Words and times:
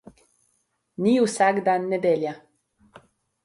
Ni 1.03 1.13
vsak 1.25 1.57
dan 1.69 1.81
nedelja. 1.95 2.33